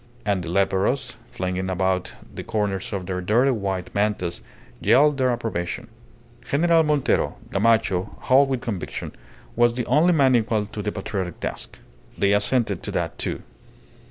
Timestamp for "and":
0.25-0.43